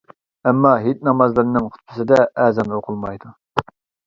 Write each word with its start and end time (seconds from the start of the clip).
ئەمما 0.51 0.71
ھېيت 0.85 1.03
نامازلىرىنىڭ 1.07 1.67
خۇتبىسىدە 1.75 2.19
ئەزان 2.47 2.75
ئوقۇلمايدۇ. 2.79 3.37